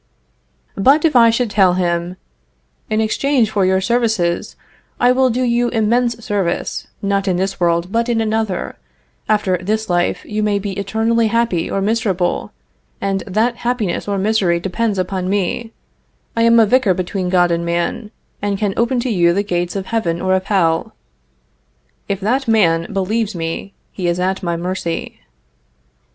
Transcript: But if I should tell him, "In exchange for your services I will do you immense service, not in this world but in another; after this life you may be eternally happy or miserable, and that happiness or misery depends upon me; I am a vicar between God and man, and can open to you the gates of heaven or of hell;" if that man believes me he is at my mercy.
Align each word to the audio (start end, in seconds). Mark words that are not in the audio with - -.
But 0.79 1.05
if 1.05 1.15
I 1.15 1.29
should 1.29 1.51
tell 1.51 1.75
him, 1.75 2.17
"In 2.89 2.99
exchange 2.99 3.51
for 3.51 3.67
your 3.67 3.79
services 3.79 4.55
I 4.99 5.11
will 5.11 5.29
do 5.29 5.43
you 5.43 5.67
immense 5.69 6.25
service, 6.25 6.87
not 7.03 7.27
in 7.27 7.37
this 7.37 7.59
world 7.59 7.91
but 7.91 8.09
in 8.09 8.19
another; 8.19 8.77
after 9.29 9.57
this 9.59 9.91
life 9.91 10.25
you 10.25 10.41
may 10.41 10.57
be 10.57 10.71
eternally 10.71 11.27
happy 11.27 11.69
or 11.69 11.81
miserable, 11.83 12.51
and 12.99 13.19
that 13.27 13.57
happiness 13.57 14.07
or 14.07 14.17
misery 14.17 14.59
depends 14.59 14.97
upon 14.97 15.29
me; 15.29 15.71
I 16.35 16.41
am 16.49 16.59
a 16.59 16.65
vicar 16.65 16.95
between 16.95 17.29
God 17.29 17.51
and 17.51 17.63
man, 17.63 18.09
and 18.41 18.57
can 18.57 18.73
open 18.77 18.99
to 19.01 19.09
you 19.11 19.33
the 19.33 19.43
gates 19.43 19.75
of 19.75 19.85
heaven 19.85 20.19
or 20.19 20.33
of 20.33 20.45
hell;" 20.45 20.95
if 22.09 22.19
that 22.21 22.47
man 22.47 22.91
believes 22.91 23.35
me 23.35 23.75
he 23.91 24.07
is 24.07 24.19
at 24.19 24.41
my 24.41 24.57
mercy. 24.57 25.19